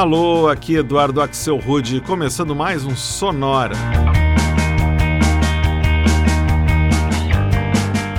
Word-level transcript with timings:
Alô, 0.00 0.48
aqui 0.48 0.76
Eduardo 0.76 1.20
Axel 1.20 1.58
Rude, 1.58 2.00
começando 2.00 2.56
mais 2.56 2.86
um 2.86 2.96
Sonora. 2.96 3.74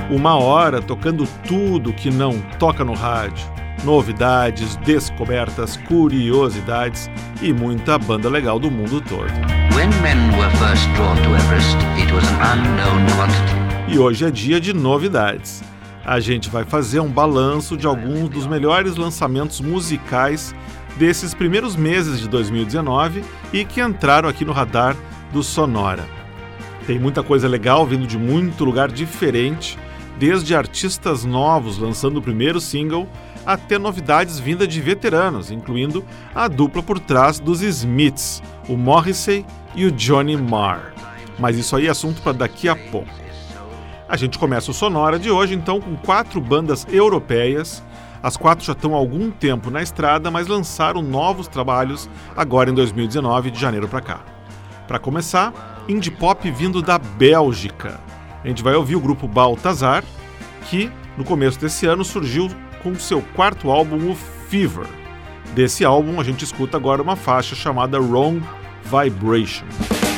Uma 0.08 0.38
hora 0.38 0.80
tocando 0.80 1.28
tudo 1.48 1.92
que 1.92 2.12
não 2.12 2.40
toca 2.60 2.86
no 2.86 2.94
rádio. 2.94 3.44
Novidades, 3.84 4.76
descobertas, 4.76 5.76
curiosidades 5.76 7.10
e 7.42 7.52
muita 7.52 7.98
banda 7.98 8.30
legal 8.30 8.60
do 8.60 8.70
mundo 8.70 9.02
todo. 9.02 9.32
E 13.88 13.98
hoje 13.98 14.24
é 14.24 14.30
dia 14.30 14.62
de 14.62 14.72
novidades. 14.72 15.64
A 16.06 16.20
gente 16.20 16.48
vai 16.48 16.64
fazer 16.64 17.00
um 17.00 17.10
balanço 17.10 17.76
de 17.76 17.88
alguns 17.88 18.30
dos 18.30 18.46
melhores 18.46 18.96
lançamentos 18.98 19.60
musicais 19.62 20.54
desses 20.98 21.34
primeiros 21.34 21.76
meses 21.76 22.20
de 22.20 22.28
2019 22.28 23.24
e 23.52 23.66
que 23.66 23.82
entraram 23.82 24.28
aqui 24.30 24.46
no 24.46 24.52
radar 24.52 24.96
do 25.32 25.42
Sonora. 25.44 26.06
Tem 26.86 27.00
muita 27.00 27.24
coisa 27.24 27.48
legal 27.48 27.86
vindo 27.86 28.08
de 28.08 28.18
muito 28.18 28.66
lugar 28.66 28.92
diferente, 28.92 29.78
desde 30.18 30.56
artistas 30.56 31.24
novos 31.24 31.78
lançando 31.78 32.18
o 32.18 32.22
primeiro 32.22 32.60
single 32.60 33.08
até 33.46 33.78
novidades 33.78 34.40
vindas 34.40 34.68
de 34.68 34.82
veteranos, 34.82 35.52
incluindo 35.52 36.04
a 36.34 36.48
dupla 36.48 36.84
por 36.84 37.00
trás 37.00 37.40
dos 37.40 37.62
Smiths, 37.62 38.42
o 38.68 38.78
Morrissey 38.78 39.46
e 39.76 39.86
o 39.86 39.92
Johnny 39.92 40.38
Marr. 40.38 40.94
Mas 41.40 41.58
isso 41.58 41.76
aí 41.76 41.88
é 41.88 41.90
assunto 41.90 42.22
para 42.22 42.34
daqui 42.34 42.70
a 42.70 42.76
pouco. 42.76 43.10
A 44.08 44.18
gente 44.18 44.38
começa 44.38 44.70
o 44.70 44.74
Sonora 44.74 45.18
de 45.18 45.32
hoje 45.32 45.54
então 45.54 45.80
com 45.80 45.96
quatro 45.96 46.42
bandas 46.42 46.86
europeias 46.92 47.82
as 48.24 48.38
quatro 48.38 48.64
já 48.64 48.74
estão 48.74 48.94
há 48.94 48.98
algum 48.98 49.32
tempo 49.32 49.72
na 49.72 49.82
estrada, 49.82 50.30
mas 50.30 50.48
lançaram 50.48 51.02
novos 51.02 51.48
trabalhos 51.48 52.10
agora 52.36 52.70
em 52.70 52.74
2019, 52.74 53.52
de 53.52 53.60
janeiro 53.60 53.88
para 53.88 54.02
cá. 54.02 54.20
Para 54.88 55.00
começar, 55.00 55.84
indie 55.88 56.12
pop 56.12 56.50
vindo 56.52 56.82
da 56.82 56.98
Bélgica. 56.98 58.00
A 58.44 58.48
gente 58.48 58.64
vai 58.64 58.76
ouvir 58.76 58.96
o 58.96 59.02
grupo 59.02 59.28
Baltazar, 59.28 60.04
que 60.70 60.92
no 61.18 61.24
começo 61.24 61.60
desse 61.60 61.86
ano 61.86 62.04
surgiu 62.04 62.50
com 62.84 62.96
seu 62.96 63.22
quarto 63.36 63.70
álbum, 63.70 64.12
o 64.12 64.16
Fever. 64.16 64.88
Desse 65.54 65.84
álbum, 65.84 66.20
a 66.20 66.24
gente 66.24 66.44
escuta 66.44 66.78
agora 66.78 67.02
uma 67.02 67.16
faixa 67.16 67.56
chamada 67.56 68.00
Wrong 68.00 68.42
Vibration. 68.86 70.11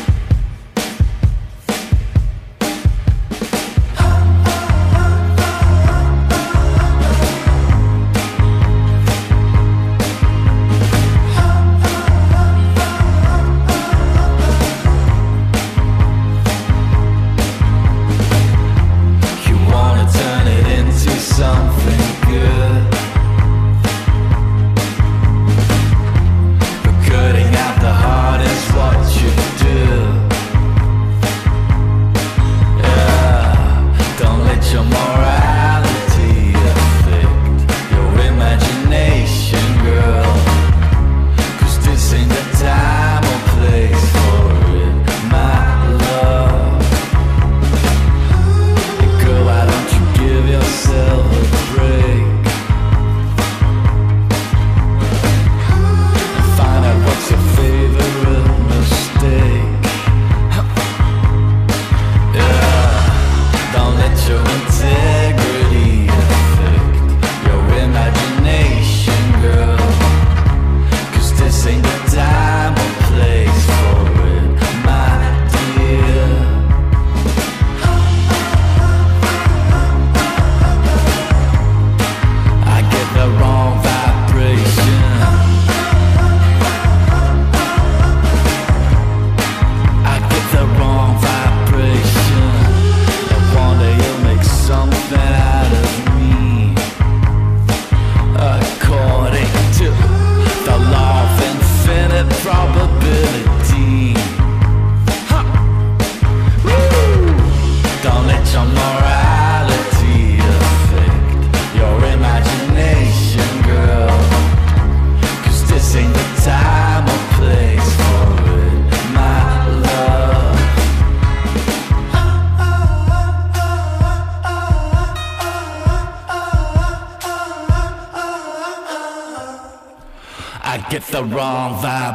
the 131.13 131.23
wrong 131.25 131.75
vibe. 131.75 132.12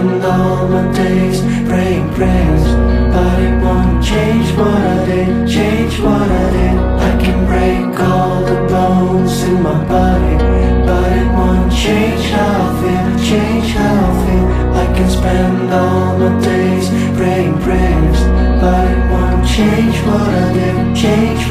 spend 0.00 0.24
all 0.24 0.68
my 0.68 0.92
days 0.94 1.40
praying 1.68 2.12
prayers 2.14 2.64
But 3.14 3.38
it 3.46 3.62
won't 3.62 4.02
change 4.02 4.48
what 4.56 4.80
I 4.96 5.06
did, 5.06 5.48
change 5.48 6.00
what 6.00 6.28
I 6.42 6.50
did. 6.56 6.78
I 7.08 7.12
can 7.22 7.38
break 7.46 8.00
all 8.00 8.42
the 8.44 8.60
bones 8.72 9.42
in 9.42 9.62
my 9.62 9.78
body 9.84 10.36
But 10.86 11.12
it 11.20 11.28
won't 11.36 11.72
change 11.72 12.24
how 12.30 12.52
I 12.64 12.70
feel, 12.80 13.08
change 13.30 13.68
how 13.80 13.96
I 14.08 14.26
feel. 14.26 14.46
I 14.82 14.86
can 14.96 15.10
spend 15.10 15.72
all 15.72 16.18
my 16.18 16.32
days 16.44 16.88
praying 17.16 17.58
prayers 17.60 18.20
But 18.62 18.84
it 18.94 19.02
won't 19.12 19.46
change 19.46 19.96
what 20.06 20.28
I 20.44 20.52
did, 20.54 20.96
change 20.96 21.49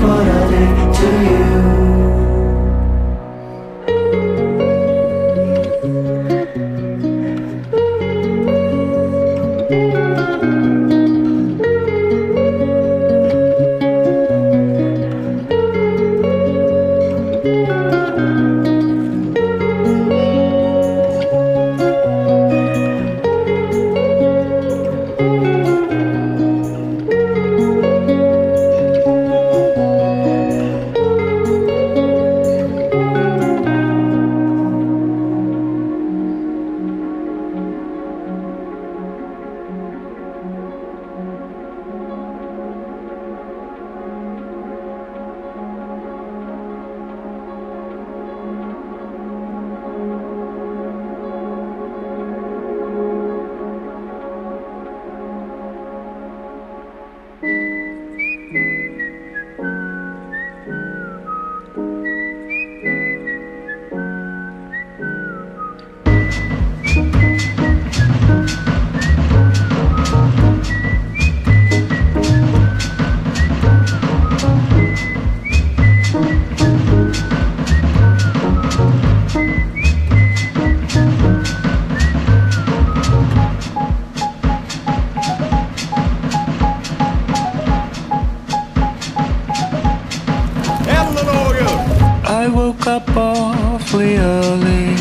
woke 92.49 92.87
up 92.87 93.07
awfully 93.15 94.17
early. 94.17 94.95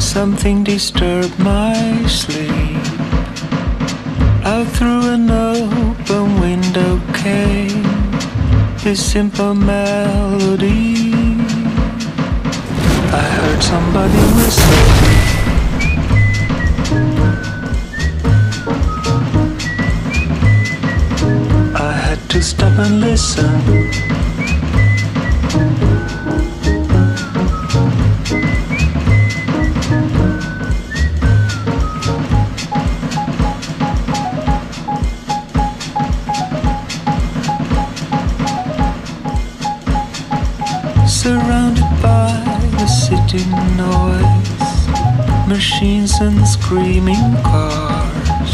Something 0.00 0.64
disturbed 0.64 1.38
my 1.38 1.74
sleep. 2.06 2.84
Out 4.44 4.66
through 4.76 5.08
an 5.16 5.30
open 5.30 6.40
window 6.40 7.00
came 7.12 7.82
this 8.82 9.00
simple 9.12 9.54
melody. 9.54 11.12
I 13.12 13.24
heard 13.36 13.62
somebody 13.62 14.22
whistle. 14.36 15.14
I 21.76 21.92
had 21.92 22.20
to 22.30 22.42
stop 22.42 22.78
and 22.78 23.00
listen. 23.00 24.13
Machines 45.84 46.18
and 46.20 46.48
screaming 46.48 47.36
cars. 47.42 48.52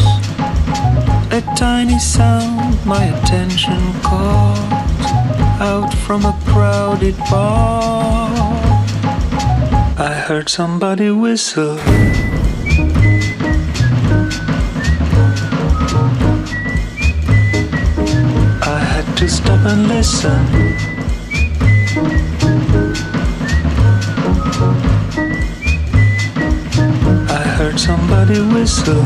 A 1.30 1.40
tiny 1.56 1.98
sound 1.98 2.84
my 2.84 3.04
attention 3.04 3.80
caught 4.02 4.58
out 5.60 5.94
from 5.94 6.24
a 6.24 6.36
crowded 6.46 7.16
bar. 7.30 8.30
I 9.96 10.14
heard 10.26 10.48
somebody 10.48 11.10
whistle. 11.10 11.78
I 18.76 18.80
had 18.92 19.06
to 19.18 19.28
stop 19.28 19.60
and 19.66 19.86
listen. 19.86 20.89
Somebody 27.86 28.38
whistle. 28.52 29.02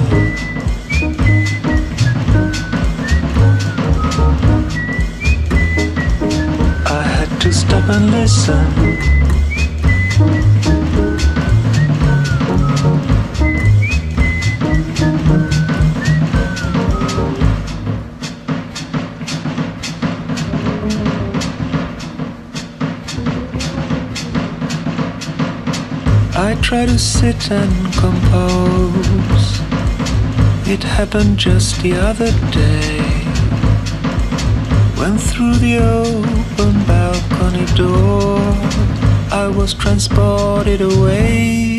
I 6.98 7.02
had 7.14 7.40
to 7.42 7.52
stop 7.52 7.88
and 7.88 8.10
listen. 8.10 9.13
Try 26.64 26.86
to 26.86 26.98
sit 26.98 27.50
and 27.50 27.92
compose. 27.94 29.60
It 30.66 30.82
happened 30.82 31.38
just 31.38 31.80
the 31.82 31.92
other 31.92 32.32
day. 32.50 32.98
When 34.98 35.16
through 35.18 35.56
the 35.56 35.78
open 35.78 36.84
balcony 36.86 37.66
door, 37.76 38.40
I 39.30 39.46
was 39.46 39.74
transported 39.74 40.80
away. 40.80 41.73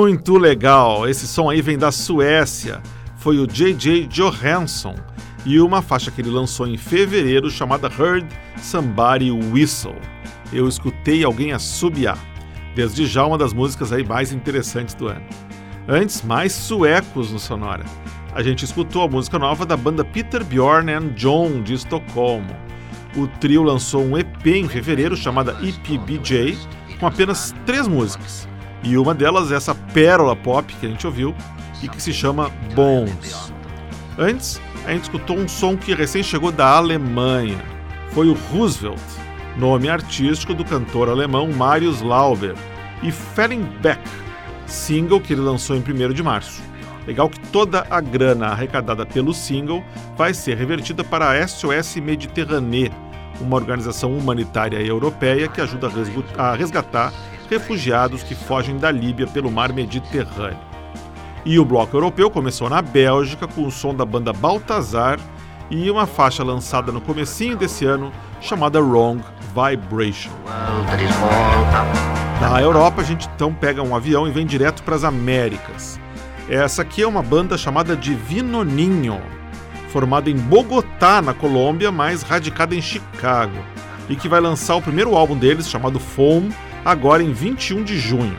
Muito 0.00 0.38
legal! 0.38 1.08
Esse 1.08 1.26
som 1.26 1.50
aí 1.50 1.60
vem 1.60 1.76
da 1.76 1.90
Suécia. 1.90 2.80
Foi 3.16 3.40
o 3.40 3.48
J.J. 3.48 4.06
Johansson 4.06 4.94
e 5.44 5.60
uma 5.60 5.82
faixa 5.82 6.08
que 6.08 6.20
ele 6.20 6.30
lançou 6.30 6.68
em 6.68 6.76
fevereiro 6.76 7.50
chamada 7.50 7.88
Heard 7.88 8.24
Somebody 8.62 9.32
Whistle. 9.32 9.96
Eu 10.52 10.68
escutei 10.68 11.24
alguém 11.24 11.50
assobiar. 11.50 12.16
Desde 12.76 13.06
já 13.06 13.26
uma 13.26 13.36
das 13.36 13.52
músicas 13.52 13.92
aí 13.92 14.04
mais 14.04 14.32
interessantes 14.32 14.94
do 14.94 15.08
ano. 15.08 15.26
Antes, 15.88 16.22
mais 16.22 16.52
suecos 16.52 17.32
no 17.32 17.40
Sonora. 17.40 17.84
A 18.32 18.40
gente 18.40 18.64
escutou 18.64 19.02
a 19.02 19.08
música 19.08 19.36
nova 19.36 19.66
da 19.66 19.76
banda 19.76 20.04
Peter 20.04 20.44
Bjorn 20.44 20.92
and 20.92 21.08
John 21.16 21.60
de 21.60 21.74
Estocolmo. 21.74 22.54
O 23.16 23.26
trio 23.26 23.64
lançou 23.64 24.04
um 24.04 24.16
EP 24.16 24.46
em 24.46 24.68
fevereiro 24.68 25.16
chamada 25.16 25.56
EPBJ 25.60 26.56
com 27.00 27.06
apenas 27.08 27.52
três 27.66 27.88
músicas. 27.88 28.48
E 28.82 28.96
uma 28.96 29.14
delas 29.14 29.50
é 29.50 29.56
essa 29.56 29.74
pérola 29.74 30.36
pop 30.36 30.72
que 30.74 30.86
a 30.86 30.88
gente 30.88 31.06
ouviu 31.06 31.34
e 31.82 31.88
que 31.88 32.00
se 32.00 32.12
chama 32.12 32.50
Bones. 32.74 33.52
Antes, 34.16 34.60
a 34.86 34.92
gente 34.92 35.04
escutou 35.04 35.36
um 35.36 35.48
som 35.48 35.76
que 35.76 35.94
recém 35.94 36.22
chegou 36.22 36.50
da 36.50 36.76
Alemanha. 36.76 37.58
Foi 38.10 38.28
o 38.28 38.34
Roosevelt, 38.50 39.00
nome 39.56 39.88
artístico 39.88 40.54
do 40.54 40.64
cantor 40.64 41.08
alemão 41.08 41.52
Marius 41.52 42.00
Lauber, 42.00 42.54
e 43.02 43.12
Fellenbeck, 43.12 44.00
single 44.66 45.20
que 45.20 45.32
ele 45.32 45.42
lançou 45.42 45.76
em 45.76 45.80
1 45.80 46.12
de 46.12 46.22
março. 46.22 46.62
Legal 47.06 47.28
que 47.28 47.40
toda 47.40 47.86
a 47.88 48.00
grana 48.00 48.48
arrecadada 48.48 49.06
pelo 49.06 49.32
single 49.32 49.82
vai 50.16 50.34
ser 50.34 50.56
revertida 50.56 51.02
para 51.02 51.30
a 51.30 51.48
SOS 51.48 51.96
Mediterranee, 51.96 52.92
uma 53.40 53.56
organização 53.56 54.12
humanitária 54.16 54.78
europeia 54.78 55.48
que 55.48 55.60
ajuda 55.60 55.90
a 56.36 56.54
resgatar 56.54 57.12
refugiados 57.48 58.22
que 58.22 58.34
fogem 58.34 58.78
da 58.78 58.90
Líbia 58.90 59.26
pelo 59.26 59.50
mar 59.50 59.72
Mediterrâneo. 59.72 60.58
E 61.44 61.58
o 61.58 61.64
bloco 61.64 61.96
europeu 61.96 62.30
começou 62.30 62.68
na 62.68 62.82
Bélgica 62.82 63.46
com 63.46 63.66
o 63.66 63.70
som 63.70 63.94
da 63.94 64.04
banda 64.04 64.32
Baltazar 64.32 65.18
e 65.70 65.90
uma 65.90 66.06
faixa 66.06 66.42
lançada 66.42 66.92
no 66.92 67.00
comecinho 67.00 67.56
desse 67.56 67.84
ano 67.84 68.12
chamada 68.40 68.80
Wrong 68.80 69.22
Vibration. 69.54 70.30
Na 72.40 72.60
Europa, 72.60 73.00
a 73.00 73.04
gente 73.04 73.28
então 73.34 73.52
pega 73.52 73.82
um 73.82 73.94
avião 73.94 74.26
e 74.26 74.30
vem 74.30 74.46
direto 74.46 74.82
para 74.82 74.94
as 74.94 75.04
Américas. 75.04 75.98
Essa 76.48 76.82
aqui 76.82 77.02
é 77.02 77.06
uma 77.06 77.22
banda 77.22 77.58
chamada 77.58 77.96
Divino 77.96 78.64
Ninho, 78.64 79.20
formada 79.88 80.30
em 80.30 80.36
Bogotá, 80.36 81.20
na 81.20 81.34
Colômbia, 81.34 81.90
mas 81.90 82.22
radicada 82.22 82.74
em 82.74 82.80
Chicago, 82.80 83.58
e 84.08 84.16
que 84.16 84.28
vai 84.28 84.40
lançar 84.40 84.76
o 84.76 84.82
primeiro 84.82 85.14
álbum 85.16 85.36
deles, 85.36 85.68
chamado 85.68 85.98
Foam, 85.98 86.48
agora 86.84 87.22
em 87.22 87.32
21 87.32 87.84
de 87.84 87.98
junho. 87.98 88.36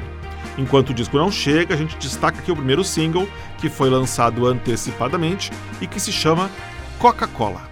Enquanto 0.57 0.89
o 0.89 0.93
disco 0.93 1.17
não 1.17 1.31
chega, 1.31 1.73
a 1.73 1.77
gente 1.77 1.97
destaca 1.97 2.39
aqui 2.39 2.51
o 2.51 2.55
primeiro 2.55 2.83
single, 2.83 3.27
que 3.57 3.69
foi 3.69 3.89
lançado 3.89 4.45
antecipadamente 4.45 5.51
e 5.79 5.87
que 5.87 5.99
se 5.99 6.11
chama 6.11 6.49
Coca-Cola. 6.97 7.68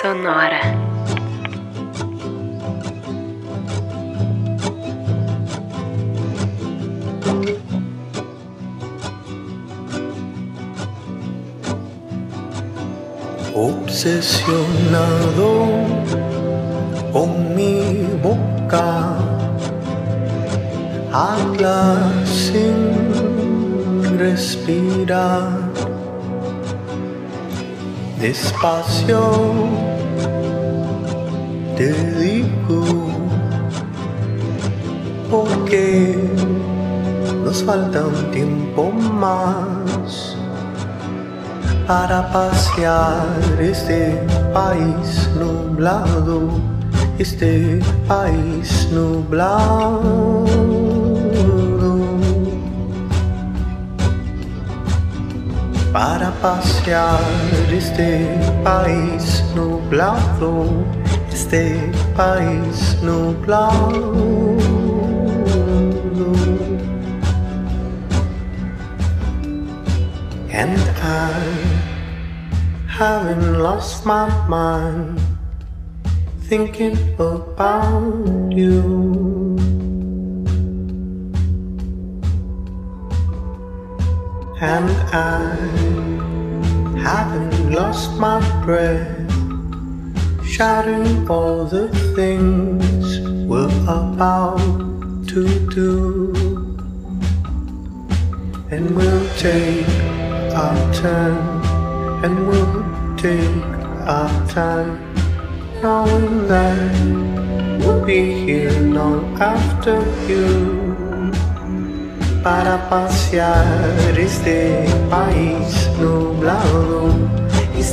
Sonora. 0.00 0.60
Obsesionado 13.54 14.70
con 17.12 17.54
mi 17.54 18.06
boca, 18.22 19.18
habla 21.12 22.10
sin 22.24 24.18
respirar, 24.18 25.50
despacio 28.18 29.89
te 31.80 31.94
digo, 32.20 32.84
porque 35.30 36.14
nos 37.42 37.62
falta 37.64 38.04
un 38.04 38.30
tiempo 38.32 38.92
más 38.92 40.36
para 41.86 42.30
pasear 42.30 43.24
este 43.58 44.12
país 44.52 45.30
nublado, 45.38 46.50
este 47.18 47.80
país 48.06 48.86
nublado. 48.92 50.44
Para 55.94 56.30
pasear 56.42 57.20
este 57.72 58.38
país 58.62 59.42
nublado, 59.56 60.84
este 61.50 61.90
país 62.16 62.96
nublado. 63.02 64.56
And 70.52 70.78
I 71.02 71.32
haven't 72.86 73.58
lost 73.58 74.06
my 74.06 74.28
mind 74.48 75.20
thinking 76.48 76.96
about 77.18 78.52
you. 78.52 79.56
And 84.60 84.90
I 85.12 85.56
haven't 87.02 87.72
lost 87.72 88.12
my 88.20 88.38
breath 88.64 89.19
shouting 90.60 91.26
all 91.30 91.64
the 91.64 91.88
things 92.14 93.18
we're 93.48 93.76
about 93.88 94.60
to 95.26 95.42
do. 95.70 95.88
And 98.70 98.94
we'll 98.94 99.26
take 99.38 99.88
our 100.62 100.80
turn, 100.92 101.38
and 102.22 102.46
we'll 102.46 102.76
take 103.16 103.64
our 104.04 104.34
time, 104.48 105.00
knowing 105.82 106.46
that 106.48 106.92
we'll 107.80 108.04
be 108.04 108.20
here 108.44 108.78
long 108.98 109.40
after 109.40 109.96
you. 110.28 110.94
Para 112.44 112.76
pasear 112.90 114.12
este 114.14 114.84
país 115.08 115.88
nublado, 115.98 117.16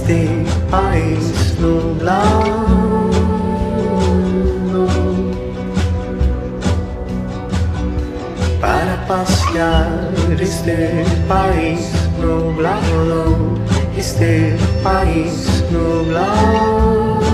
este 0.08 0.46
país 0.72 1.58
nublado. 1.60 3.10
para 8.62 9.06
pasear 9.06 10.13
este 10.39 11.04
país 11.28 11.91
nublado, 12.22 13.58
este 13.98 14.56
país 14.82 15.63
nublado. 15.72 17.26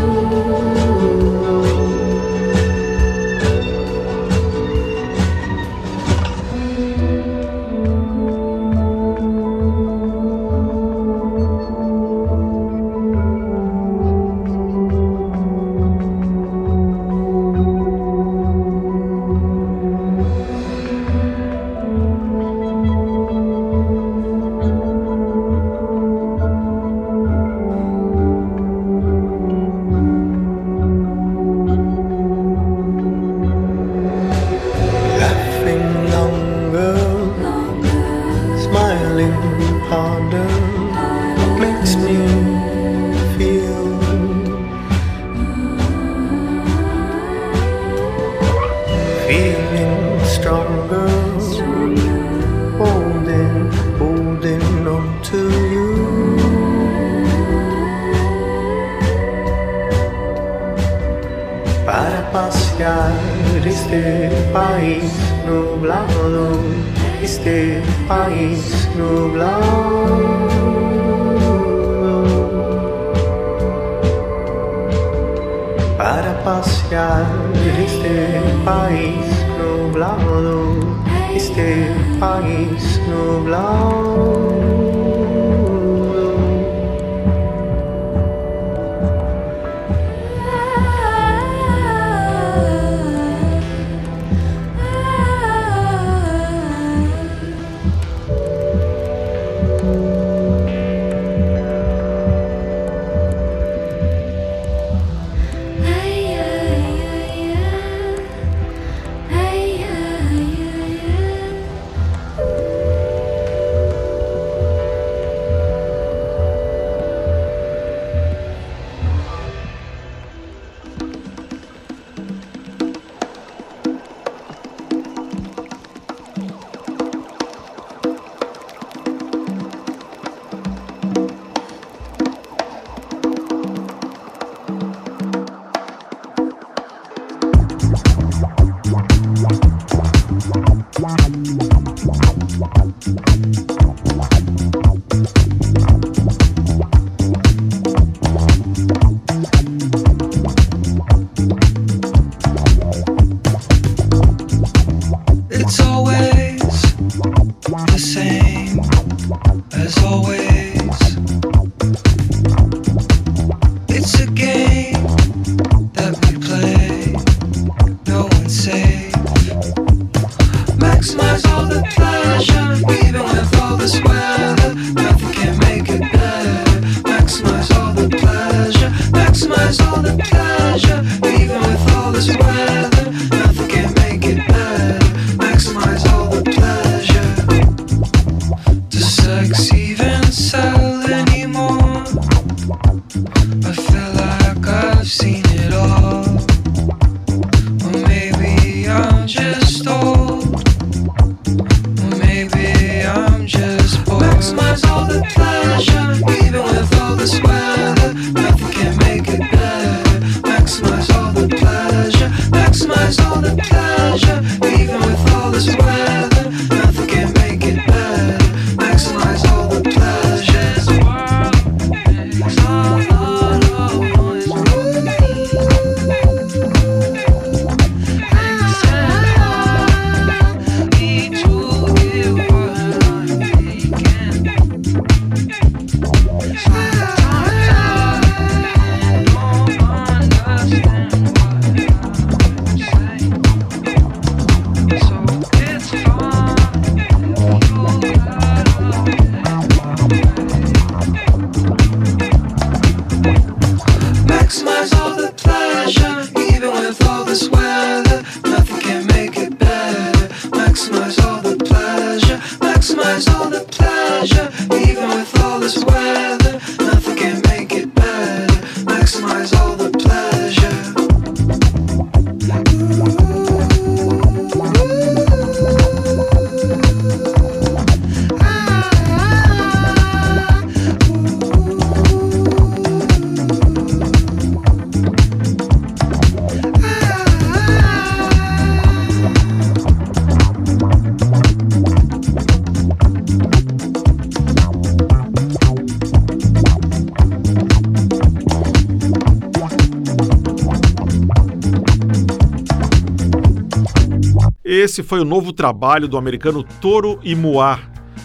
Foi 305.14 305.20
o 305.20 305.26
novo 305.26 305.54
trabalho 305.54 306.08
do 306.08 306.18
americano 306.18 306.64
Toro 306.64 307.20
Imoa, 307.22 307.80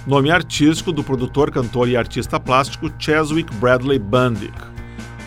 nome 0.07 0.31
artístico 0.31 0.91
do 0.91 1.05
produtor, 1.05 1.51
cantor 1.51 1.87
e 1.87 1.99
artista 1.99 2.41
plástico 2.41 2.91
Cheswick 2.99 3.55
Bradley 3.57 3.99
Bundick. 3.99 4.55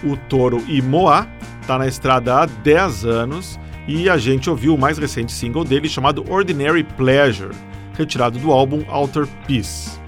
O 0.04 0.18
Toro 0.28 0.60
Imoa 0.68 1.28
está 1.62 1.78
na 1.78 1.86
estrada 1.86 2.42
há 2.42 2.46
10 2.48 3.06
anos 3.06 3.60
e 3.88 4.10
a 4.10 4.18
gente 4.18 4.50
ouviu 4.50 4.74
o 4.74 4.78
mais 4.78 4.98
recente 4.98 5.32
single 5.32 5.64
dele 5.64 5.88
chamado 5.88 6.26
Ordinary 6.28 6.84
Pleasure, 6.84 7.54
retirado 7.96 8.40
do 8.40 8.52
álbum 8.52 8.84
Alter 8.90 9.28
Peace. 9.46 10.00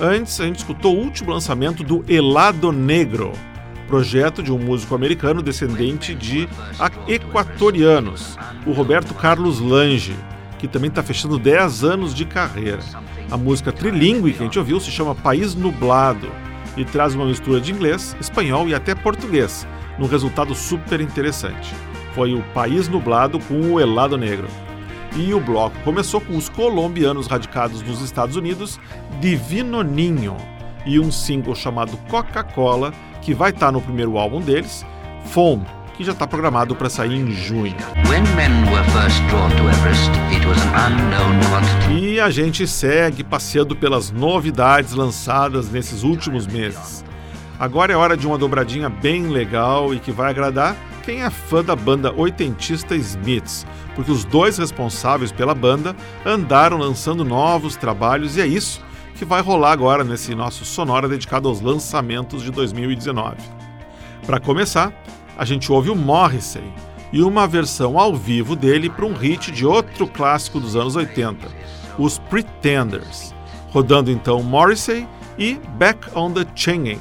Antes, 0.00 0.40
a 0.40 0.46
gente 0.46 0.56
escutou 0.56 0.96
o 0.96 1.00
último 1.00 1.30
lançamento 1.30 1.84
do 1.84 2.04
Elado 2.12 2.72
Negro, 2.72 3.30
projeto 3.86 4.42
de 4.42 4.50
um 4.50 4.58
músico 4.58 4.96
americano 4.96 5.44
descendente 5.44 6.12
de 6.12 6.48
equatorianos, 7.06 8.36
o 8.66 8.72
Roberto 8.72 9.14
Carlos 9.14 9.60
Lange, 9.60 10.16
que 10.58 10.68
também 10.68 10.88
está 10.88 11.02
fechando 11.02 11.38
10 11.38 11.84
anos 11.84 12.14
de 12.14 12.24
carreira. 12.24 12.80
A 13.30 13.36
música 13.36 13.72
trilingue 13.72 14.32
que 14.32 14.40
a 14.42 14.44
gente 14.44 14.58
ouviu 14.58 14.80
se 14.80 14.90
chama 14.90 15.14
País 15.14 15.54
Nublado 15.54 16.28
e 16.76 16.84
traz 16.84 17.14
uma 17.14 17.24
mistura 17.24 17.60
de 17.60 17.72
inglês, 17.72 18.16
espanhol 18.20 18.68
e 18.68 18.74
até 18.74 18.94
português, 18.94 19.66
num 19.98 20.06
resultado 20.06 20.54
super 20.54 21.00
interessante. 21.00 21.74
Foi 22.14 22.34
o 22.34 22.42
País 22.54 22.88
Nublado 22.88 23.38
com 23.40 23.72
o 23.72 23.80
Elado 23.80 24.16
Negro. 24.16 24.48
E 25.16 25.32
o 25.32 25.40
bloco 25.40 25.76
começou 25.82 26.20
com 26.20 26.36
os 26.36 26.48
colombianos 26.48 27.26
radicados 27.26 27.82
nos 27.82 28.02
Estados 28.02 28.36
Unidos, 28.36 28.78
Divino 29.20 29.82
Ninho, 29.82 30.36
e 30.84 31.00
um 31.00 31.10
single 31.10 31.54
chamado 31.54 31.96
Coca-Cola, 32.08 32.92
que 33.22 33.34
vai 33.34 33.50
estar 33.50 33.66
tá 33.66 33.72
no 33.72 33.80
primeiro 33.80 34.18
álbum 34.18 34.40
deles, 34.40 34.84
Foam, 35.24 35.64
que 35.96 36.04
já 36.04 36.12
está 36.12 36.26
programado 36.26 36.74
para 36.76 36.90
sair 36.90 37.14
em 37.14 37.30
junho. 37.30 37.74
E 41.90 42.20
a 42.20 42.30
gente 42.30 42.66
segue 42.66 43.24
passeando 43.24 43.74
pelas 43.74 44.10
novidades 44.10 44.92
lançadas 44.92 45.70
nesses 45.70 46.02
últimos 46.02 46.46
meses. 46.46 47.04
Agora 47.58 47.92
é 47.92 47.96
hora 47.96 48.16
de 48.16 48.26
uma 48.26 48.36
dobradinha 48.36 48.90
bem 48.90 49.28
legal 49.28 49.94
e 49.94 49.98
que 49.98 50.12
vai 50.12 50.30
agradar 50.30 50.76
quem 51.02 51.22
é 51.22 51.30
fã 51.30 51.64
da 51.64 51.74
banda 51.74 52.12
oitentista 52.14 52.94
Smiths, 52.94 53.64
porque 53.94 54.10
os 54.10 54.24
dois 54.24 54.58
responsáveis 54.58 55.32
pela 55.32 55.54
banda 55.54 55.96
andaram 56.24 56.76
lançando 56.76 57.24
novos 57.24 57.76
trabalhos 57.76 58.36
e 58.36 58.42
é 58.42 58.46
isso 58.46 58.84
que 59.14 59.24
vai 59.24 59.40
rolar 59.40 59.72
agora 59.72 60.04
nesse 60.04 60.34
nosso 60.34 60.64
sonora 60.64 61.08
dedicado 61.08 61.48
aos 61.48 61.60
lançamentos 61.60 62.42
de 62.42 62.50
2019. 62.50 63.36
Para 64.26 64.38
começar, 64.38 64.92
a 65.36 65.44
gente 65.44 65.70
ouve 65.70 65.90
o 65.90 65.96
Morrissey 65.96 66.64
e 67.12 67.22
uma 67.22 67.46
versão 67.46 67.98
ao 67.98 68.14
vivo 68.14 68.56
dele 68.56 68.90
para 68.90 69.06
um 69.06 69.14
hit 69.14 69.52
de 69.52 69.64
outro 69.64 70.06
clássico 70.06 70.58
dos 70.58 70.74
anos 70.74 70.96
80, 70.96 71.46
os 71.98 72.18
Pretenders. 72.18 73.34
Rodando 73.70 74.10
então 74.10 74.42
Morrissey 74.42 75.06
e 75.38 75.54
Back 75.76 76.08
on 76.14 76.32
the 76.32 76.46
Changing. 76.54 77.00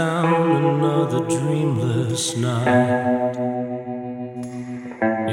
down 0.00 0.64
another 0.64 1.20
dreamless 1.36 2.34
night. 2.34 3.34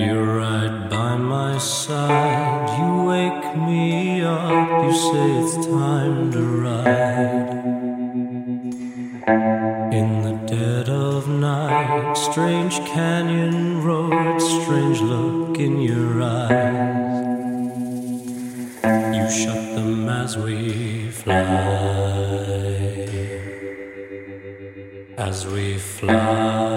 You're 0.03 0.31
right 0.43 0.89
by 0.89 1.15
my 1.15 1.57
side. 1.57 2.67
You 2.77 2.91
wake 3.11 3.45
me 3.67 4.23
up. 4.23 4.69
You 4.83 4.93
say 5.07 5.27
it's 5.41 5.55
time 5.67 6.33
to 6.35 6.43
ride. 6.65 7.49
In 9.99 10.09
the 10.27 10.35
dead 10.55 10.89
of 10.89 11.29
night, 11.29 12.13
strange 12.15 12.75
canyon 12.95 13.85
road, 13.85 14.37
strange 14.41 14.99
look 14.99 15.57
in 15.59 15.79
your 15.79 16.21
eyes. 16.21 17.17
You 19.15 19.25
shut 19.41 19.63
them 19.77 20.09
as 20.09 20.37
we 20.37 21.09
fly. 21.11 21.76
fly. 25.97 26.76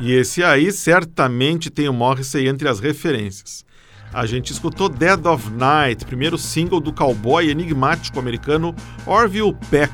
E 0.00 0.12
esse 0.12 0.42
aí 0.42 0.72
certamente 0.72 1.68
tem 1.68 1.86
o 1.86 1.92
Morrissey 1.92 2.48
entre 2.48 2.66
as 2.66 2.80
referências. 2.80 3.66
A 4.14 4.24
gente 4.24 4.50
escutou 4.50 4.88
Dead 4.88 5.26
of 5.26 5.50
Night, 5.50 6.06
primeiro 6.06 6.38
single 6.38 6.80
do 6.80 6.90
cowboy 6.90 7.50
enigmático 7.50 8.18
americano 8.18 8.74
Orville 9.04 9.54
Peck, 9.70 9.92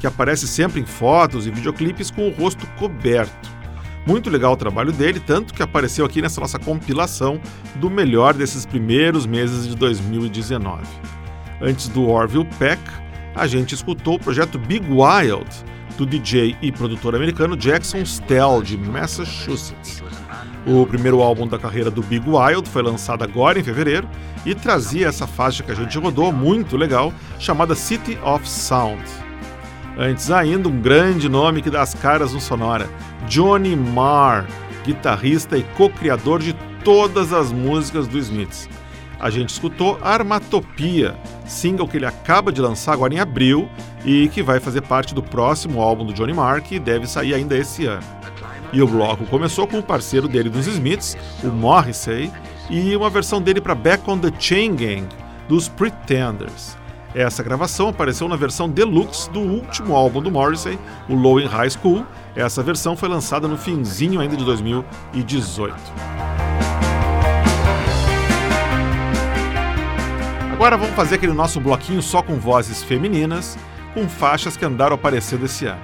que 0.00 0.08
aparece 0.08 0.48
sempre 0.48 0.80
em 0.80 0.84
fotos 0.84 1.46
e 1.46 1.52
videoclipes 1.52 2.10
com 2.10 2.28
o 2.28 2.32
rosto 2.32 2.66
coberto. 2.78 3.48
Muito 4.04 4.28
legal 4.28 4.54
o 4.54 4.56
trabalho 4.56 4.90
dele, 4.90 5.20
tanto 5.20 5.54
que 5.54 5.62
apareceu 5.62 6.04
aqui 6.04 6.20
nessa 6.20 6.40
nossa 6.40 6.58
compilação 6.58 7.40
do 7.76 7.88
melhor 7.88 8.34
desses 8.34 8.66
primeiros 8.66 9.24
meses 9.24 9.68
de 9.68 9.76
2019. 9.76 10.82
Antes 11.62 11.88
do 11.88 12.08
Orville 12.08 12.48
Peck, 12.58 12.82
a 13.36 13.46
gente 13.46 13.74
escutou 13.74 14.16
o 14.16 14.20
projeto 14.20 14.58
Big 14.58 14.84
Wild, 14.90 15.48
do 15.98 16.06
DJ 16.06 16.56
e 16.62 16.70
produtor 16.70 17.16
americano 17.16 17.56
Jackson 17.56 18.04
Stell, 18.04 18.62
de 18.62 18.78
Massachusetts. 18.78 20.00
O 20.64 20.86
primeiro 20.86 21.20
álbum 21.20 21.46
da 21.46 21.58
carreira 21.58 21.90
do 21.90 22.02
Big 22.02 22.24
Wild 22.28 22.68
foi 22.68 22.82
lançado 22.82 23.24
agora 23.24 23.58
em 23.58 23.64
fevereiro 23.64 24.08
e 24.46 24.54
trazia 24.54 25.08
essa 25.08 25.26
faixa 25.26 25.64
que 25.64 25.72
a 25.72 25.74
gente 25.74 25.98
rodou, 25.98 26.32
muito 26.32 26.76
legal, 26.76 27.12
chamada 27.40 27.74
City 27.74 28.16
of 28.24 28.48
Sound. 28.48 29.02
Antes 29.98 30.30
ainda, 30.30 30.68
um 30.68 30.80
grande 30.80 31.28
nome 31.28 31.60
que 31.60 31.70
dá 31.70 31.82
as 31.82 31.94
caras 31.94 32.32
no 32.32 32.40
Sonora, 32.40 32.88
Johnny 33.26 33.74
Marr, 33.74 34.46
guitarrista 34.84 35.58
e 35.58 35.64
co-criador 35.76 36.40
de 36.40 36.54
todas 36.84 37.32
as 37.32 37.50
músicas 37.50 38.06
do 38.06 38.18
Smiths. 38.18 38.68
A 39.20 39.30
gente 39.30 39.50
escutou 39.50 39.98
Armatopia, 40.00 41.16
single 41.44 41.88
que 41.88 41.96
ele 41.96 42.06
acaba 42.06 42.52
de 42.52 42.60
lançar 42.60 42.92
agora 42.92 43.12
em 43.12 43.18
abril 43.18 43.68
e 44.04 44.28
que 44.28 44.42
vai 44.42 44.60
fazer 44.60 44.82
parte 44.82 45.14
do 45.14 45.22
próximo 45.22 45.80
álbum 45.80 46.04
do 46.04 46.12
Johnny 46.12 46.32
Marr, 46.32 46.62
que 46.62 46.78
deve 46.78 47.06
sair 47.06 47.34
ainda 47.34 47.56
esse 47.56 47.84
ano. 47.84 48.04
E 48.72 48.80
o 48.80 48.86
bloco 48.86 49.24
começou 49.26 49.66
com 49.66 49.78
o 49.78 49.82
parceiro 49.82 50.28
dele 50.28 50.48
dos 50.48 50.66
Smiths, 50.66 51.16
o 51.42 51.48
Morrissey, 51.48 52.30
e 52.70 52.94
uma 52.94 53.10
versão 53.10 53.40
dele 53.40 53.60
para 53.60 53.74
Back 53.74 54.08
on 54.08 54.18
the 54.18 54.30
Chain 54.38 54.76
Gang, 54.76 55.08
dos 55.48 55.68
Pretenders. 55.68 56.76
Essa 57.14 57.42
gravação 57.42 57.88
apareceu 57.88 58.28
na 58.28 58.36
versão 58.36 58.68
deluxe 58.68 59.30
do 59.30 59.40
último 59.40 59.96
álbum 59.96 60.22
do 60.22 60.30
Morrissey, 60.30 60.78
o 61.08 61.14
Low 61.14 61.40
in 61.40 61.46
High 61.46 61.70
School. 61.70 62.06
Essa 62.36 62.62
versão 62.62 62.94
foi 62.94 63.08
lançada 63.08 63.48
no 63.48 63.56
finzinho 63.56 64.20
ainda 64.20 64.36
de 64.36 64.44
2018. 64.44 65.74
Agora 70.58 70.76
vamos 70.76 70.96
fazer 70.96 71.14
aquele 71.14 71.32
nosso 71.32 71.60
bloquinho 71.60 72.02
só 72.02 72.20
com 72.20 72.34
vozes 72.34 72.82
femininas, 72.82 73.56
com 73.94 74.08
faixas 74.08 74.56
que 74.56 74.64
andaram 74.64 74.96
aparecendo 74.96 75.44
esse 75.46 75.66
ano. 75.66 75.80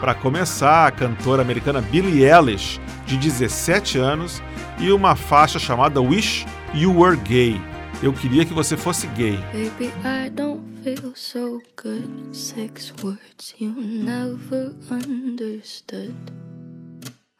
Para 0.00 0.12
começar, 0.12 0.88
a 0.88 0.90
cantora 0.90 1.40
americana 1.40 1.80
Billie 1.80 2.24
Eilish, 2.24 2.80
de 3.06 3.16
17 3.16 3.96
anos, 3.96 4.42
e 4.80 4.90
uma 4.90 5.14
faixa 5.14 5.60
chamada 5.60 6.02
Wish 6.02 6.44
You 6.74 6.98
Were 6.98 7.16
Gay. 7.16 7.60
Eu 8.02 8.12
queria 8.12 8.44
que 8.44 8.52
você 8.52 8.76
fosse 8.76 9.06
gay. 9.06 9.38
Baby, 9.52 9.92
I 10.04 10.28
don't 10.30 10.64
feel 10.82 11.12
so 11.14 11.62
good. 11.80 12.36
Six 12.36 12.92
words 13.00 13.54
you 13.60 13.70
never 13.70 14.74
understood. 14.90 16.12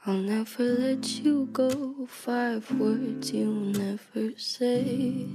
I'll 0.06 0.14
never 0.14 0.62
let 0.78 1.24
you 1.24 1.48
go. 1.52 2.06
Five 2.06 2.70
words 2.78 3.32
you 3.32 3.72
never 3.76 4.32
say. 4.38 5.26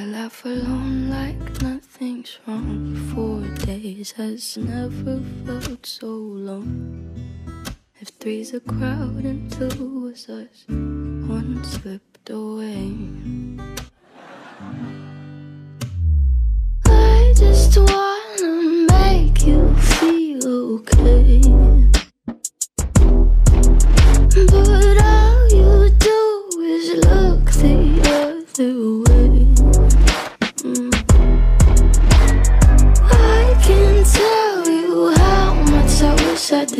I 0.00 0.04
laugh 0.04 0.46
alone 0.46 1.10
like 1.10 1.60
nothing's 1.60 2.38
wrong. 2.46 2.96
Four 3.12 3.42
days 3.66 4.12
has 4.12 4.56
never 4.56 5.20
felt 5.44 5.84
so 5.84 6.06
long. 6.06 7.12
If 8.00 8.08
three's 8.08 8.54
a 8.54 8.60
crowd 8.60 9.24
and 9.26 9.52
two 9.52 10.00
was 10.00 10.26
us, 10.30 10.64
one 10.68 11.62
slipped 11.64 12.30
away. 12.30 12.96
I 16.86 17.34
just 17.36 17.76
wanna 17.76 18.86
make 18.88 19.44
you 19.44 19.68
feel 19.76 20.46
okay. 20.78 21.42
But 24.46 24.89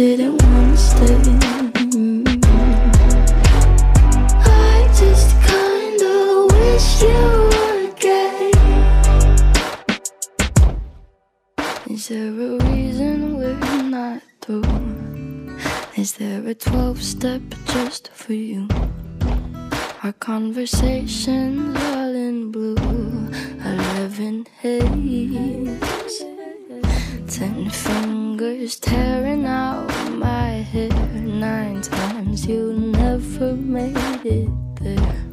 didn't 0.01 0.43
wanna 0.43 0.77
stay. 0.79 1.21
I 4.73 4.89
just 5.01 5.31
kinda 5.49 6.15
wish 6.55 6.89
you 7.05 7.23
were 7.53 7.87
gay. 8.07 8.51
Is 11.95 12.09
there 12.09 12.33
a 12.49 12.51
reason 12.71 13.17
we're 13.37 13.83
not 13.99 14.23
through? 14.41 14.65
Is 16.03 16.15
there 16.15 16.43
a 16.49 16.55
12 16.55 17.03
step 17.03 17.43
just 17.75 18.09
for 18.15 18.33
you? 18.33 18.69
Our 20.03 20.15
conversations 20.15 21.77
all 21.93 22.15
in 22.27 22.51
blue, 22.51 23.29
eleven 23.73 24.47
haze. 24.63 26.40
Ten 27.31 27.71
fingers 27.71 28.81
tearing 28.81 29.47
out 29.47 29.87
my 30.11 30.51
hair. 30.73 30.91
Nine 30.91 31.81
times 31.81 32.45
you 32.45 32.73
never 32.73 33.55
made 33.55 34.27
it 34.27 34.51
there. 34.81 35.25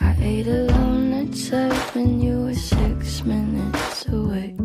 I 0.00 0.16
ate 0.20 0.48
alone 0.48 1.12
at 1.12 1.36
seven, 1.36 2.20
you 2.20 2.46
were 2.46 2.54
six 2.54 3.22
minutes 3.24 4.08
away. 4.08 4.56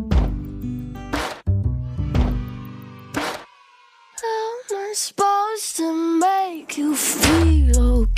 How 4.20 4.48
am 4.70 4.76
I 4.76 4.92
supposed 4.96 5.76
to 5.76 6.18
make 6.18 6.76
you 6.76 6.96
feel 6.96 7.80
okay? 8.02 8.13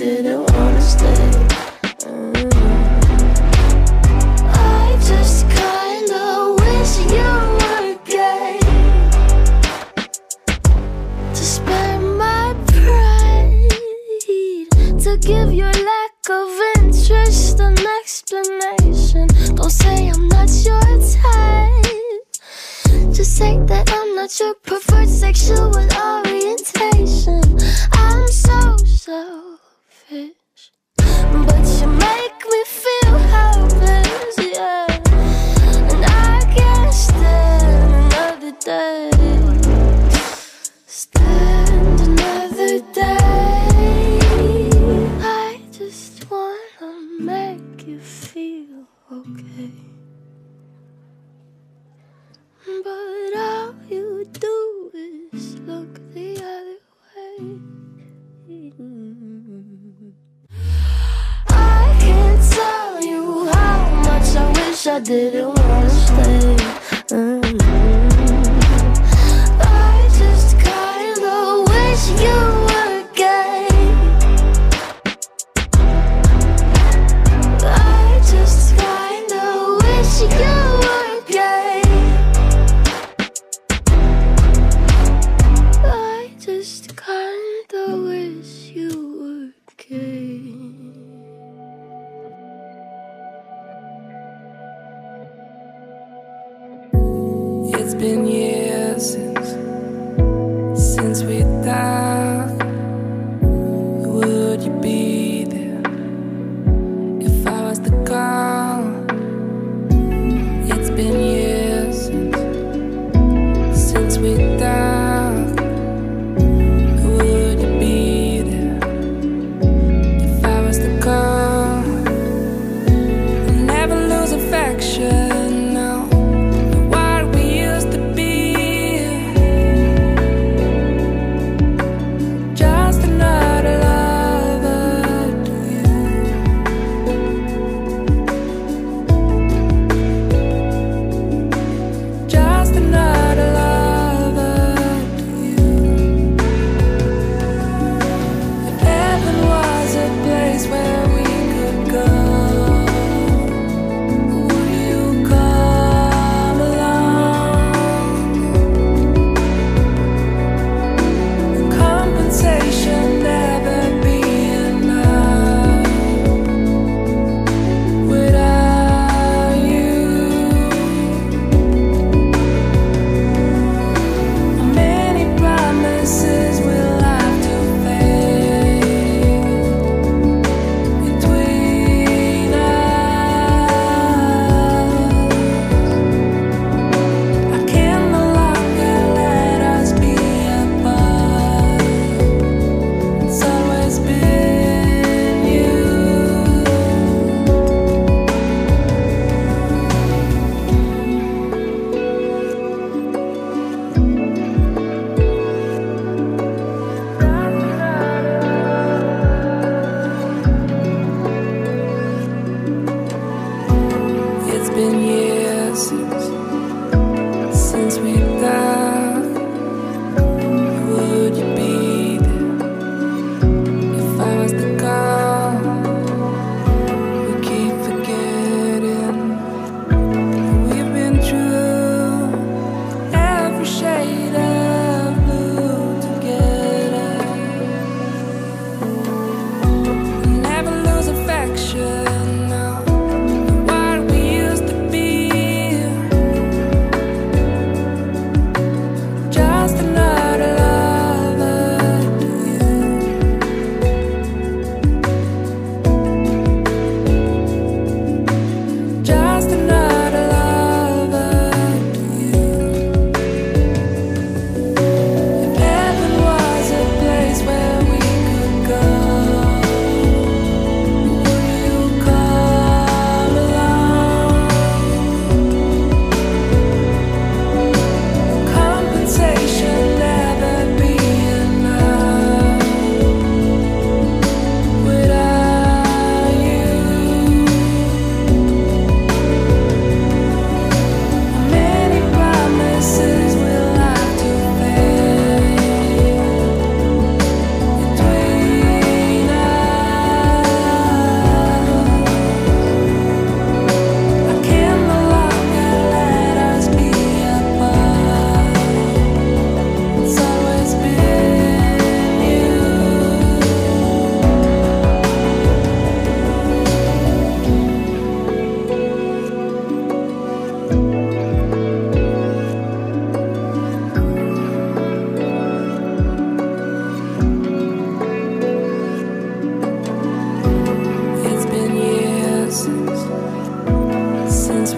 Didn't 0.00 0.50
wanna 0.50 0.80
stay. 0.80 1.49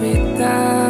me. 0.03 0.82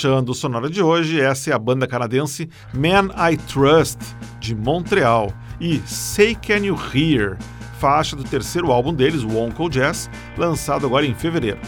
Fechando 0.00 0.32
o 0.32 0.34
Sonora 0.34 0.70
de 0.70 0.82
hoje, 0.82 1.20
essa 1.20 1.50
é 1.50 1.52
a 1.52 1.58
banda 1.58 1.86
canadense 1.86 2.48
Man 2.72 3.10
I 3.30 3.36
Trust, 3.36 3.98
de 4.38 4.54
Montreal, 4.54 5.30
e 5.60 5.76
Say 5.80 6.34
Can 6.34 6.64
You 6.64 6.78
Hear, 6.94 7.36
faixa 7.78 8.16
do 8.16 8.24
terceiro 8.24 8.72
álbum 8.72 8.94
deles, 8.94 9.22
o 9.22 9.38
Uncle 9.38 9.68
Jazz, 9.68 10.08
lançado 10.38 10.86
agora 10.86 11.04
em 11.04 11.14
fevereiro. 11.14 11.60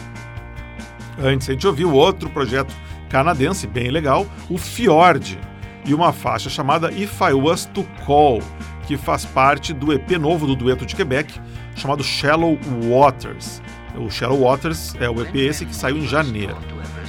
Antes 1.23 1.51
a 1.51 1.53
gente 1.53 1.67
ouviu 1.67 1.93
outro 1.93 2.31
projeto 2.31 2.75
canadense 3.11 3.67
bem 3.67 3.91
legal, 3.91 4.27
o 4.49 4.57
Fjord, 4.57 5.39
e 5.85 5.93
uma 5.93 6.11
faixa 6.11 6.49
chamada 6.49 6.91
If 6.91 7.21
I 7.21 7.35
Was 7.35 7.67
to 7.67 7.85
Call, 8.07 8.41
que 8.87 8.97
faz 8.97 9.27
parte 9.27 9.75
do 9.75 9.93
EP 9.93 10.13
novo 10.13 10.47
do 10.47 10.57
dueto 10.57 10.87
de 10.87 10.97
Quebec, 10.97 11.39
chamado 11.77 12.03
Shallow 12.03 12.59
Waters. 12.89 13.61
O 13.97 14.11
Shallow 14.11 14.41
Waters 14.41 14.95
é 15.01 15.09
o 15.09 15.21
EP 15.21 15.35
esse 15.37 15.67
que 15.67 15.75
saiu 15.75 15.99
em 15.99 16.07
janeiro. 16.07 16.57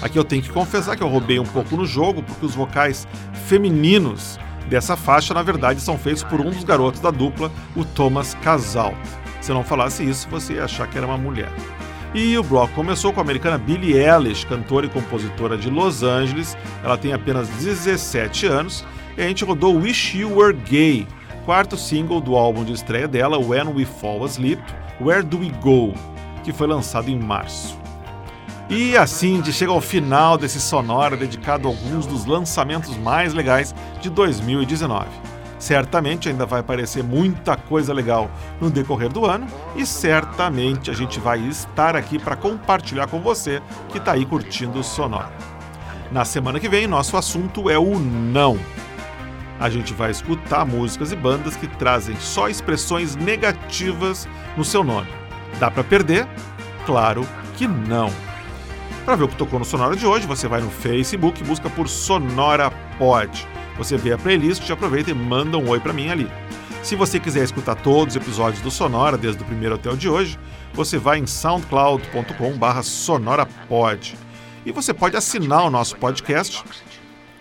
Aqui 0.02 0.18
eu 0.18 0.24
tenho 0.24 0.42
que 0.42 0.52
confessar 0.52 0.98
que 0.98 1.04
eu 1.04 1.08
roubei 1.08 1.40
um 1.40 1.46
pouco 1.46 1.78
no 1.78 1.86
jogo, 1.86 2.22
porque 2.24 2.46
os 2.46 2.56
vocais 2.56 3.08
femininos 3.46 4.38
dessa 4.68 4.98
faixa, 4.98 5.34
na 5.34 5.42
verdade, 5.42 5.80
são 5.80 5.98
feitos 5.98 6.24
por 6.24 6.42
um 6.42 6.50
dos 6.50 6.64
garotos 6.64 7.00
da 7.00 7.12
dupla, 7.12 7.52
o 7.76 7.86
Thomas 7.86 8.34
Casalt. 8.36 8.96
Se 9.40 9.52
eu 9.52 9.56
não 9.56 9.64
falasse 9.64 10.04
isso, 10.04 10.28
você 10.30 10.54
ia 10.54 10.66
achar 10.66 10.88
que 10.88 10.98
era 10.98 11.08
uma 11.08 11.18
mulher. 11.18 11.52
E 12.14 12.38
o 12.38 12.44
bloco 12.44 12.74
começou 12.74 13.12
com 13.12 13.20
a 13.20 13.24
americana 13.24 13.58
Billie 13.58 13.98
Eilish, 13.98 14.46
cantora 14.46 14.86
e 14.86 14.90
compositora 14.90 15.58
de 15.58 15.70
Los 15.70 16.04
Angeles. 16.04 16.56
Ela 16.84 16.98
tem 16.98 17.12
apenas 17.12 17.48
17 17.50 18.46
anos 18.46 18.86
e 19.18 19.22
a 19.22 19.28
gente 19.28 19.44
rodou 19.44 19.76
Wish 19.76 20.18
You 20.18 20.38
Were 20.38 20.56
Gay, 20.70 21.08
quarto 21.46 21.76
single 21.76 22.22
do 22.22 22.36
álbum 22.36 22.64
de 22.64 22.74
estreia 22.74 23.08
dela, 23.08 23.38
When 23.38 23.74
We 23.74 23.86
Fall 23.86 24.24
Asleep, 24.24 24.62
Where 25.02 25.24
Do 25.24 25.40
We 25.40 25.50
Go, 25.62 25.94
que 26.44 26.54
foi 26.54 26.68
lançado 26.68 27.10
em 27.10 27.18
março. 27.20 27.78
E 28.70 28.96
assim 28.96 29.36
gente 29.36 29.52
chega 29.52 29.72
ao 29.72 29.82
final 29.82 30.38
desse 30.38 30.60
sonora 30.60 31.18
dedicado 31.18 31.68
a 31.68 31.72
alguns 31.72 32.06
dos 32.06 32.26
lançamentos 32.26 32.96
mais 32.98 33.34
legais 33.34 33.76
de 34.02 34.10
2019. 34.10 35.08
Certamente 35.60 36.28
ainda 36.28 36.46
vai 36.46 36.60
aparecer 36.60 37.04
muita 37.04 37.56
coisa 37.56 37.94
legal 37.94 38.30
no 38.60 38.70
decorrer 38.70 39.10
do 39.10 39.26
ano 39.26 39.48
e 39.76 39.86
certamente 39.86 40.92
a 40.92 40.94
gente 40.94 41.20
vai 41.20 41.40
estar 41.40 41.96
aqui 41.96 42.20
para 42.20 42.36
compartilhar 42.36 43.08
com 43.08 43.22
você 43.22 43.62
que 43.90 43.98
está 43.98 44.14
aí 44.14 44.26
curtindo 44.26 44.80
o 44.80 44.84
sonora. 44.84 45.32
Na 46.12 46.26
semana 46.26 46.60
que 46.60 46.68
vem, 46.68 46.86
nosso 46.86 47.16
assunto 47.16 47.70
é 47.70 47.78
o 47.78 47.98
não. 47.98 48.58
A 49.60 49.70
gente 49.70 49.94
vai 49.94 50.12
escutar 50.12 50.66
músicas 50.66 51.12
e 51.12 51.16
bandas 51.16 51.56
que 51.56 51.68
trazem 51.68 52.16
só 52.20 52.50
expressões 52.50 53.16
negativas 53.16 54.28
no 54.58 54.66
seu 54.66 54.84
nome. 54.84 55.23
Dá 55.60 55.72
para 55.72 55.84
perder? 55.84 56.28
Claro 56.86 57.28
que 57.56 57.68
não. 57.68 58.12
Para 59.06 59.16
ver 59.16 59.26
o 59.26 59.28
que 59.28 59.36
tocou 59.36 59.60
no 59.60 59.66
Sonora 59.66 59.96
de 59.96 60.04
hoje, 60.06 60.26
você 60.26 60.48
vai 60.48 60.62
no 60.62 60.70
Facebook 60.70 61.42
e 61.42 61.46
busca 61.46 61.70
por 61.70 61.90
Sonora 61.90 62.72
Pod. 62.98 63.46
Você 63.78 63.98
vê 63.98 64.14
a 64.14 64.18
playlist, 64.18 64.70
aproveita 64.70 65.12
e 65.12 65.14
manda 65.14 65.58
um 65.58 65.68
oi 65.68 65.78
para 65.80 65.92
mim 65.92 66.10
ali. 66.10 66.32
Se 66.82 66.96
você 66.96 67.20
quiser 67.20 67.44
escutar 67.44 67.76
todos 67.76 68.16
os 68.16 68.22
episódios 68.22 68.62
do 68.62 68.72
Sonora, 68.72 69.18
desde 69.18 69.42
o 69.42 69.46
primeiro 69.46 69.76
até 69.76 69.90
o 69.90 69.98
de 69.98 70.08
hoje, 70.10 70.40
você 70.74 70.98
vai 70.98 71.20
em 71.20 71.28
soundcloud.com/sonorapod. 71.28 74.18
E 74.66 74.72
você 74.72 74.94
pode 74.94 75.18
assinar 75.18 75.66
o 75.66 75.70
nosso 75.70 75.98
podcast 75.98 76.64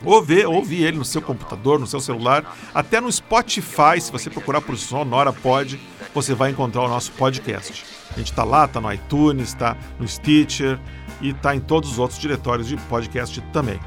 ou 0.04 0.22
ver, 0.22 0.46
ouvir 0.46 0.84
ele 0.84 0.98
no 0.98 1.04
seu 1.04 1.22
computador, 1.22 1.78
no 1.78 1.86
seu 1.86 2.00
celular, 2.00 2.56
até 2.74 3.00
no 3.00 3.10
Spotify, 3.10 4.00
se 4.00 4.10
você 4.10 4.28
procurar 4.28 4.60
por 4.60 4.76
Sonora 4.76 5.32
Pod, 5.32 5.80
você 6.12 6.34
vai 6.34 6.50
encontrar 6.50 6.82
o 6.82 6.88
nosso 6.88 7.12
podcast. 7.12 8.01
A 8.14 8.18
gente 8.18 8.30
está 8.30 8.44
lá, 8.44 8.66
está 8.66 8.80
no 8.80 8.92
iTunes, 8.92 9.48
está 9.48 9.76
no 9.98 10.06
Stitcher 10.06 10.78
e 11.20 11.30
está 11.30 11.54
em 11.54 11.60
todos 11.60 11.92
os 11.92 11.98
outros 11.98 12.18
diretórios 12.18 12.68
de 12.68 12.76
podcast 12.76 13.40
também. 13.52 13.80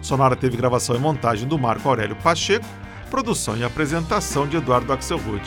Sonora 0.00 0.36
teve 0.36 0.56
gravação 0.56 0.94
e 0.96 0.98
montagem 0.98 1.48
do 1.48 1.58
Marco 1.58 1.88
Aurélio 1.88 2.16
Pacheco, 2.16 2.64
produção 3.10 3.56
e 3.56 3.64
apresentação 3.64 4.46
de 4.46 4.56
Eduardo 4.56 4.92
Axelrod. 4.92 5.42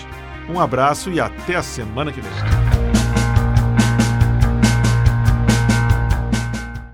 Um 0.49 0.59
abraço 0.59 1.09
e 1.11 1.19
até 1.19 1.55
a 1.55 1.63
semana 1.63 2.11
que 2.11 2.21
vem. 2.21 2.88